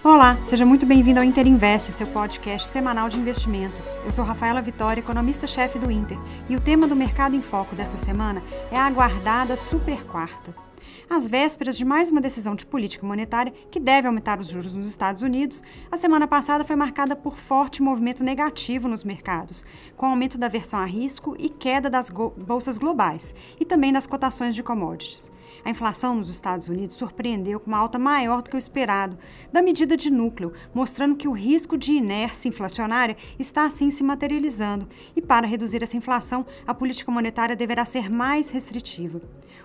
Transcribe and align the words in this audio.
Olá, 0.00 0.36
seja 0.46 0.64
muito 0.64 0.86
bem-vindo 0.86 1.20
ao 1.20 1.24
Inter 1.24 1.46
Invest, 1.46 1.92
seu 1.92 2.06
podcast 2.06 2.68
semanal 2.68 3.08
de 3.08 3.18
investimentos. 3.18 3.96
Eu 4.04 4.12
sou 4.12 4.24
Rafaela 4.24 4.62
Vitória, 4.62 5.00
economista-chefe 5.00 5.78
do 5.78 5.90
Inter, 5.90 6.18
e 6.48 6.56
o 6.56 6.60
tema 6.60 6.86
do 6.86 6.96
Mercado 6.96 7.36
em 7.36 7.42
Foco 7.42 7.74
dessa 7.74 7.96
semana 7.96 8.42
é 8.70 8.76
a 8.76 8.86
aguardada 8.86 9.56
super 9.56 10.02
quarta. 10.04 10.54
Às 11.08 11.28
vésperas 11.28 11.76
de 11.76 11.84
mais 11.84 12.10
uma 12.10 12.20
decisão 12.20 12.54
de 12.54 12.64
política 12.64 13.06
monetária 13.06 13.52
que 13.70 13.78
deve 13.78 14.06
aumentar 14.06 14.40
os 14.40 14.48
juros 14.48 14.72
nos 14.72 14.88
Estados 14.88 15.22
Unidos, 15.22 15.62
a 15.90 15.96
semana 15.96 16.26
passada 16.26 16.64
foi 16.64 16.74
marcada 16.74 17.14
por 17.14 17.36
forte 17.36 17.82
movimento 17.82 18.24
negativo 18.24 18.88
nos 18.88 19.04
mercados, 19.04 19.64
com 19.96 20.06
aumento 20.06 20.38
da 20.38 20.48
versão 20.48 20.80
a 20.80 20.84
risco 20.84 21.36
e 21.38 21.48
queda 21.48 21.90
das 21.90 22.10
bolsas 22.10 22.78
globais 22.78 23.34
e 23.60 23.64
também 23.64 23.92
das 23.92 24.06
cotações 24.06 24.54
de 24.54 24.62
commodities. 24.62 25.30
A 25.64 25.70
inflação 25.70 26.14
nos 26.14 26.30
Estados 26.30 26.68
Unidos 26.68 26.96
surpreendeu 26.96 27.60
com 27.60 27.68
uma 27.68 27.78
alta 27.78 27.98
maior 27.98 28.42
do 28.42 28.50
que 28.50 28.56
o 28.56 28.58
esperado, 28.58 29.18
da 29.52 29.62
medida 29.62 29.96
de 29.96 30.10
núcleo, 30.10 30.52
mostrando 30.74 31.16
que 31.16 31.28
o 31.28 31.32
risco 31.32 31.76
de 31.76 31.92
inércia 31.92 32.48
inflacionária 32.48 33.16
está 33.38 33.64
assim 33.64 33.90
se 33.90 34.02
materializando. 34.02 34.88
E 35.14 35.22
para 35.22 35.46
reduzir 35.46 35.82
essa 35.82 35.96
inflação, 35.96 36.46
a 36.66 36.74
política 36.74 37.12
monetária 37.12 37.56
deverá 37.56 37.84
ser 37.84 38.10
mais 38.10 38.50
restritiva. 38.50 39.20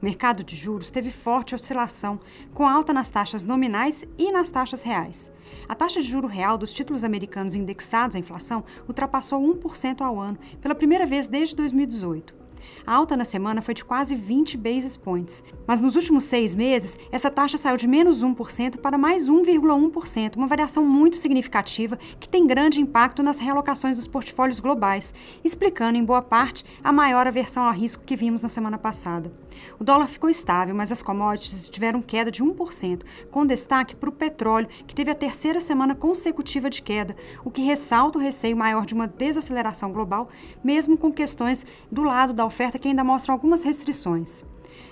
O 0.00 0.04
mercado 0.04 0.42
de 0.42 0.56
juros 0.56 0.90
teve 0.90 1.10
forte 1.10 1.54
oscilação, 1.54 2.18
com 2.52 2.66
alta 2.66 2.92
nas 2.92 3.08
taxas 3.08 3.44
nominais 3.44 4.04
e 4.18 4.32
nas 4.32 4.50
taxas 4.50 4.82
reais. 4.82 5.30
A 5.68 5.74
taxa 5.74 6.00
de 6.00 6.08
juro 6.08 6.26
real 6.26 6.58
dos 6.58 6.72
títulos 6.74 7.04
americanos 7.04 7.54
indexados 7.54 8.16
à 8.16 8.18
inflação 8.18 8.64
ultrapassou 8.88 9.40
1% 9.40 10.00
ao 10.00 10.18
ano, 10.18 10.38
pela 10.60 10.74
primeira 10.74 11.06
vez 11.06 11.28
desde 11.28 11.54
2018. 11.54 12.41
A 12.84 12.94
alta 12.94 13.16
na 13.16 13.24
semana 13.24 13.62
foi 13.62 13.74
de 13.74 13.84
quase 13.84 14.16
20 14.16 14.56
basis 14.56 14.96
points, 14.96 15.44
mas 15.66 15.80
nos 15.80 15.94
últimos 15.94 16.24
seis 16.24 16.56
meses, 16.56 16.98
essa 17.12 17.30
taxa 17.30 17.56
saiu 17.56 17.76
de 17.76 17.86
menos 17.86 18.24
1% 18.24 18.78
para 18.78 18.98
mais 18.98 19.28
1,1%, 19.28 20.36
uma 20.36 20.48
variação 20.48 20.84
muito 20.84 21.16
significativa 21.16 21.96
que 22.18 22.28
tem 22.28 22.44
grande 22.44 22.80
impacto 22.80 23.22
nas 23.22 23.38
realocações 23.38 23.96
dos 23.96 24.08
portfólios 24.08 24.58
globais, 24.58 25.14
explicando 25.44 25.96
em 25.96 26.04
boa 26.04 26.22
parte 26.22 26.64
a 26.82 26.92
maior 26.92 27.28
aversão 27.28 27.62
ao 27.62 27.72
risco 27.72 28.02
que 28.04 28.16
vimos 28.16 28.42
na 28.42 28.48
semana 28.48 28.76
passada. 28.76 29.32
O 29.78 29.84
dólar 29.84 30.08
ficou 30.08 30.28
estável, 30.28 30.74
mas 30.74 30.90
as 30.90 31.02
commodities 31.02 31.68
tiveram 31.68 32.02
queda 32.02 32.32
de 32.32 32.42
1%, 32.42 33.02
com 33.30 33.46
destaque 33.46 33.94
para 33.94 34.08
o 34.08 34.12
petróleo, 34.12 34.68
que 34.86 34.94
teve 34.94 35.10
a 35.10 35.14
terceira 35.14 35.60
semana 35.60 35.94
consecutiva 35.94 36.68
de 36.68 36.82
queda, 36.82 37.14
o 37.44 37.50
que 37.50 37.62
ressalta 37.62 38.18
o 38.18 38.22
receio 38.22 38.56
maior 38.56 38.84
de 38.84 38.94
uma 38.94 39.06
desaceleração 39.06 39.92
global, 39.92 40.28
mesmo 40.64 40.96
com 40.96 41.12
questões 41.12 41.64
do 41.90 42.02
lado 42.02 42.32
da 42.32 42.44
oferta 42.44 42.71
que 42.78 42.88
ainda 42.88 43.04
mostram 43.04 43.34
algumas 43.34 43.62
restrições. 43.62 44.44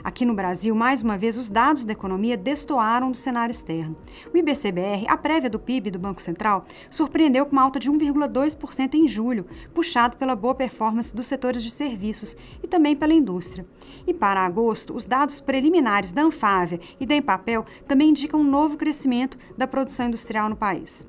Aqui 0.02 0.24
no 0.24 0.34
Brasil, 0.34 0.74
mais 0.74 1.02
uma 1.02 1.18
vez, 1.18 1.36
os 1.36 1.50
dados 1.50 1.84
da 1.84 1.92
economia 1.92 2.36
destoaram 2.36 3.10
do 3.10 3.16
cenário 3.16 3.52
externo. 3.52 3.96
O 4.32 4.36
IBCBR, 4.36 5.06
a 5.06 5.16
prévia 5.16 5.50
do 5.50 5.58
PIB 5.58 5.90
do 5.90 5.98
Banco 5.98 6.22
Central, 6.22 6.64
surpreendeu 6.88 7.44
com 7.44 7.52
uma 7.52 7.62
alta 7.62 7.78
de 7.78 7.90
1,2% 7.90 8.94
em 8.94 9.06
julho, 9.06 9.46
puxado 9.74 10.16
pela 10.16 10.34
boa 10.34 10.54
performance 10.54 11.14
dos 11.14 11.26
setores 11.26 11.62
de 11.62 11.70
serviços 11.70 12.34
e 12.62 12.66
também 12.66 12.96
pela 12.96 13.12
indústria. 13.12 13.66
E 14.06 14.14
para 14.14 14.40
agosto, 14.40 14.94
os 14.94 15.04
dados 15.04 15.38
preliminares 15.38 16.12
da 16.12 16.22
Anfávia 16.22 16.80
e 16.98 17.04
da 17.04 17.14
Empapel 17.14 17.66
também 17.86 18.10
indicam 18.10 18.40
um 18.40 18.44
novo 18.44 18.78
crescimento 18.78 19.36
da 19.56 19.66
produção 19.66 20.06
industrial 20.06 20.48
no 20.48 20.56
país. 20.56 21.06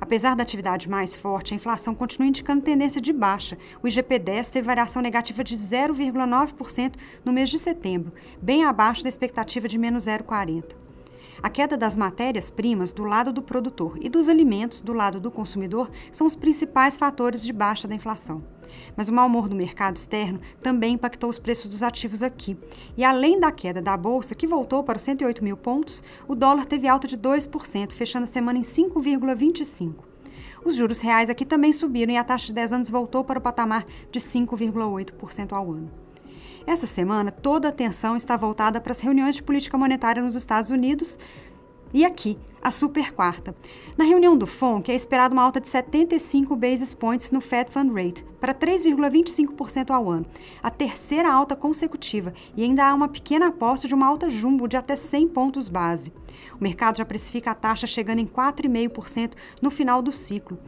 Apesar 0.00 0.34
da 0.34 0.42
atividade 0.42 0.88
mais 0.88 1.16
forte, 1.16 1.52
a 1.52 1.56
inflação 1.56 1.94
continua 1.94 2.28
indicando 2.28 2.62
tendência 2.62 3.00
de 3.00 3.12
baixa. 3.12 3.58
O 3.82 3.86
IGP-10 3.86 4.50
teve 4.50 4.66
variação 4.66 5.02
negativa 5.02 5.44
de 5.44 5.56
0,9% 5.56 6.94
no 7.24 7.32
mês 7.32 7.48
de 7.48 7.58
setembro, 7.58 8.12
bem 8.40 8.64
abaixo 8.64 9.02
da 9.02 9.08
expectativa 9.08 9.68
de 9.68 9.78
menos 9.78 10.04
0,40%. 10.04 10.87
A 11.40 11.48
queda 11.48 11.76
das 11.76 11.96
matérias-primas 11.96 12.92
do 12.92 13.04
lado 13.04 13.32
do 13.32 13.40
produtor 13.40 13.96
e 14.00 14.08
dos 14.08 14.28
alimentos 14.28 14.82
do 14.82 14.92
lado 14.92 15.20
do 15.20 15.30
consumidor 15.30 15.88
são 16.10 16.26
os 16.26 16.34
principais 16.34 16.96
fatores 16.96 17.42
de 17.42 17.52
baixa 17.52 17.86
da 17.86 17.94
inflação. 17.94 18.42
Mas 18.96 19.08
o 19.08 19.12
mau 19.12 19.26
humor 19.26 19.48
do 19.48 19.54
mercado 19.54 19.96
externo 19.96 20.40
também 20.60 20.94
impactou 20.94 21.30
os 21.30 21.38
preços 21.38 21.70
dos 21.70 21.82
ativos 21.82 22.24
aqui. 22.24 22.58
E 22.96 23.04
além 23.04 23.38
da 23.38 23.52
queda 23.52 23.80
da 23.80 23.96
bolsa, 23.96 24.34
que 24.34 24.48
voltou 24.48 24.82
para 24.82 24.96
os 24.96 25.02
108 25.02 25.44
mil 25.44 25.56
pontos, 25.56 26.02
o 26.26 26.34
dólar 26.34 26.66
teve 26.66 26.88
alta 26.88 27.06
de 27.06 27.16
2%, 27.16 27.92
fechando 27.92 28.24
a 28.24 28.26
semana 28.26 28.58
em 28.58 28.62
5,25%. 28.62 29.94
Os 30.64 30.74
juros 30.74 31.00
reais 31.00 31.30
aqui 31.30 31.44
também 31.44 31.72
subiram 31.72 32.12
e 32.12 32.16
a 32.16 32.24
taxa 32.24 32.48
de 32.48 32.52
10 32.52 32.72
anos 32.72 32.90
voltou 32.90 33.22
para 33.22 33.38
o 33.38 33.42
patamar 33.42 33.86
de 34.10 34.18
5,8% 34.18 35.52
ao 35.52 35.70
ano. 35.70 36.07
Essa 36.66 36.86
semana, 36.86 37.30
toda 37.30 37.68
a 37.68 37.70
atenção 37.70 38.16
está 38.16 38.36
voltada 38.36 38.80
para 38.80 38.92
as 38.92 39.00
reuniões 39.00 39.36
de 39.36 39.42
política 39.42 39.78
monetária 39.78 40.22
nos 40.22 40.36
Estados 40.36 40.70
Unidos, 40.70 41.18
e 41.92 42.04
aqui, 42.04 42.38
a 42.60 42.70
super 42.70 43.12
quarta. 43.12 43.54
Na 43.96 44.04
reunião 44.04 44.36
do 44.36 44.46
FONC, 44.46 44.90
é 44.90 44.94
esperada 44.94 45.32
uma 45.32 45.42
alta 45.42 45.60
de 45.60 45.68
75 45.68 46.54
basis 46.54 46.92
points 46.92 47.30
no 47.30 47.40
Fed 47.40 47.70
Fund 47.70 47.92
Rate, 47.92 48.24
para 48.40 48.54
3,25% 48.54 49.90
ao 49.90 50.10
ano, 50.10 50.26
a 50.62 50.70
terceira 50.70 51.32
alta 51.32 51.56
consecutiva, 51.56 52.32
e 52.56 52.62
ainda 52.62 52.86
há 52.86 52.94
uma 52.94 53.08
pequena 53.08 53.48
aposta 53.48 53.88
de 53.88 53.94
uma 53.94 54.06
alta 54.06 54.30
jumbo 54.30 54.68
de 54.68 54.76
até 54.76 54.96
100 54.96 55.28
pontos 55.28 55.68
base. 55.68 56.12
O 56.60 56.62
mercado 56.62 56.98
já 56.98 57.04
precifica 57.04 57.52
a 57.52 57.54
taxa 57.54 57.86
chegando 57.86 58.20
em 58.20 58.26
4,5% 58.26 59.32
no 59.62 59.70
final 59.70 60.02
do 60.02 60.12
ciclo. 60.12 60.58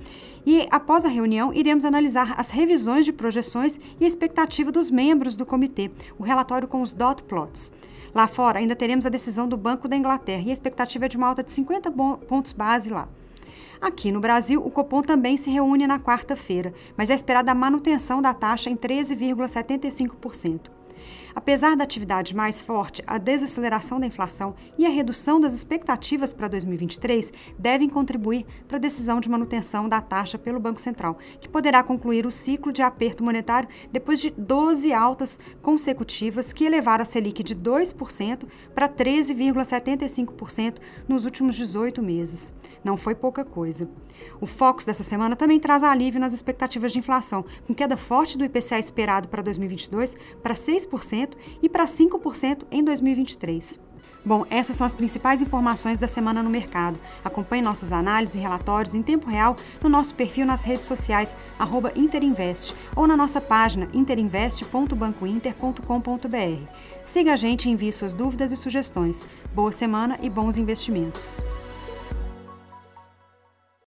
E 0.47 0.67
após 0.71 1.05
a 1.05 1.09
reunião, 1.09 1.53
iremos 1.53 1.85
analisar 1.85 2.35
as 2.39 2.51
revisões 2.51 3.05
de 3.05 3.13
projeções 3.13 3.79
e 4.01 4.05
a 4.05 4.09
expectativa 4.09 4.73
dos 4.73 4.91
membros 4.91 5.35
do 5.35 5.45
comitê, 5.45 5.91
o 6.19 6.23
relatório 6.23 6.67
com 6.67 6.81
os 6.81 6.93
dot 6.93 7.23
plots. 7.25 7.73
Lá 8.15 8.27
fora, 8.27 8.59
ainda 8.59 8.75
teremos 8.75 9.07
a 9.07 9.11
decisão 9.11 9.49
do 9.49 9.57
Banco 9.57 9.87
da 9.87 9.97
Inglaterra 9.97 10.43
e 10.47 10.51
a 10.51 10.53
expectativa 10.53 11.07
é 11.07 11.09
de 11.09 11.17
uma 11.17 11.29
alta 11.29 11.43
de 11.43 11.53
50 11.53 11.91
pontos 12.27 12.53
base 12.53 12.91
lá. 12.91 13.09
Aqui 13.81 14.13
no 14.13 14.21
Brasil, 14.21 14.65
o 14.65 14.71
Copom 14.71 15.01
também 15.01 15.37
se 15.37 15.51
reúne 15.51 15.87
na 15.87 15.99
quarta-feira, 15.99 16.75
mas 16.97 17.09
é 17.09 17.15
esperada 17.15 17.51
a 17.51 17.55
manutenção 17.55 18.21
da 18.21 18.35
taxa 18.35 18.69
em 18.69 18.77
13,75%. 18.77 20.80
Apesar 21.35 21.77
da 21.77 21.85
atividade 21.85 22.35
mais 22.35 22.61
forte, 22.61 23.03
a 23.07 23.19
desaceleração 23.19 24.01
da 24.01 24.07
inflação 24.07 24.55
e 24.79 24.87
a 24.87 24.91
redução 24.91 25.41
das 25.41 25.53
expectativas 25.55 26.33
para 26.33 26.49
2023 26.49 27.33
devem 27.59 27.89
contribuir 27.89 28.45
para 28.67 28.77
a 28.77 28.81
decisão 28.81 29.21
de 29.21 29.29
manutenção 29.29 29.89
da 29.89 30.01
taxa 30.01 30.39
pelo 30.39 30.61
Banco 30.61 30.81
Central, 30.81 31.19
que 31.41 31.49
poderá 31.49 31.83
concluir 31.83 32.27
o 32.27 32.31
ciclo 32.31 32.73
de 32.73 32.83
aperto 32.83 33.25
monetário 33.25 33.69
depois 33.91 34.21
de 34.21 34.31
12 34.31 34.93
altas 34.93 35.39
consecutivas 35.63 36.53
que 36.53 36.65
elevaram 36.65 37.03
a 37.03 37.05
Selic 37.05 37.43
de 37.43 37.55
2% 37.55 38.47
para 38.75 38.89
13,75% 38.89 40.79
nos 41.09 41.25
últimos 41.25 41.55
18 41.57 42.03
meses. 42.03 42.55
Não 42.83 42.97
foi 42.97 43.15
pouca 43.15 43.45
coisa. 43.45 43.89
O 44.41 44.47
Focus 44.47 44.85
dessa 44.85 45.05
semana 45.05 45.37
também 45.37 45.59
traz 45.59 45.83
alívio 45.83 46.21
nas 46.21 46.33
expectativas 46.33 46.93
de 46.93 46.99
inflação, 46.99 47.45
com 47.67 47.75
queda 47.75 47.97
forte 47.97 48.37
do 48.37 48.45
IPCA 48.45 48.79
esperado 48.79 49.29
para 49.29 49.43
2022 49.43 50.17
para 50.43 50.55
6% 50.55 51.00
e 51.63 51.69
para 51.69 51.85
5% 51.85 52.63
em 52.71 52.85
2023. 52.85 53.81
Bom, 54.23 54.45
essas 54.51 54.77
são 54.77 54.87
as 54.87 54.93
principais 54.93 55.41
informações 55.41 55.99
da 55.99 56.07
semana 56.07 56.43
no 56.43 56.51
mercado. 56.51 57.01
Acompanhe 57.25 57.63
nossas 57.63 57.91
análises 57.91 58.35
e 58.35 58.39
relatórios 58.39 58.95
em 58.95 59.03
tempo 59.03 59.31
real 59.31 59.57
no 59.83 59.89
nosso 59.89 60.15
perfil 60.15 60.45
nas 60.45 60.63
redes 60.63 60.85
sociais, 60.85 61.35
Interinvest, 61.97 62.77
ou 62.95 63.07
na 63.07 63.17
nossa 63.17 63.41
página 63.41 63.89
interinvest.bancointer.com.br. 63.95 66.67
Siga 67.03 67.33
a 67.33 67.37
gente 67.37 67.67
e 67.67 67.73
envie 67.73 67.93
suas 67.93 68.13
dúvidas 68.13 68.53
e 68.53 68.57
sugestões. 68.57 69.27
Boa 69.55 69.73
semana 69.73 70.19
e 70.21 70.29
bons 70.29 70.59
investimentos. 70.59 71.43